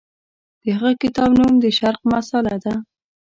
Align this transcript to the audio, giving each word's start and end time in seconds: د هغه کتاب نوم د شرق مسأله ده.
د 0.63 0.65
هغه 0.77 0.91
کتاب 1.01 1.29
نوم 1.39 1.53
د 1.63 1.65
شرق 1.77 2.01
مسأله 2.13 2.55
ده. 2.63 2.73